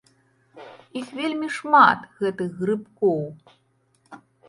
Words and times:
Іх 1.01 1.11
вельмі 1.19 1.47
шмат, 1.57 1.99
гэтых 2.25 2.59
грыбкоў. 2.65 3.25